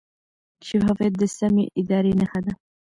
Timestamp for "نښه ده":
2.19-2.53